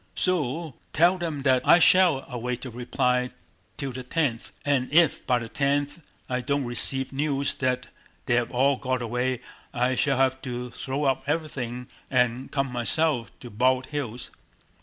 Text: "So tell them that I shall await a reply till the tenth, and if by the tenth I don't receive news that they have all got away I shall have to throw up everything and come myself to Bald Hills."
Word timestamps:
"So 0.15 0.73
tell 0.93 1.19
them 1.19 1.43
that 1.43 1.61
I 1.63 1.77
shall 1.77 2.25
await 2.27 2.65
a 2.65 2.71
reply 2.71 3.29
till 3.77 3.91
the 3.91 4.01
tenth, 4.01 4.51
and 4.65 4.91
if 4.91 5.23
by 5.27 5.37
the 5.37 5.47
tenth 5.47 5.99
I 6.27 6.41
don't 6.41 6.65
receive 6.65 7.13
news 7.13 7.53
that 7.61 7.85
they 8.25 8.33
have 8.33 8.49
all 8.49 8.77
got 8.77 9.03
away 9.03 9.41
I 9.75 9.93
shall 9.93 10.17
have 10.17 10.41
to 10.41 10.71
throw 10.71 11.03
up 11.03 11.25
everything 11.29 11.85
and 12.09 12.51
come 12.51 12.71
myself 12.71 13.29
to 13.41 13.51
Bald 13.51 13.85
Hills." 13.93 14.31